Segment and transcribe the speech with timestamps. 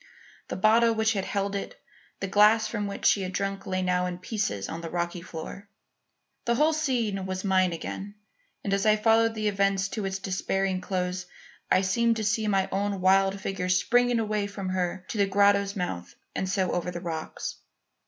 [0.47, 1.79] The bottle which had held it;
[2.21, 5.67] the glass from which she had drunk lay now in pieces on the rocky floor.
[6.45, 8.15] The whole scene was mine again
[8.63, 11.27] and as I followed the event to its despairing close,
[11.69, 15.75] I seemed to see my own wild figure springing away from her to the grotto's
[15.75, 17.57] mouth and so over the rocks.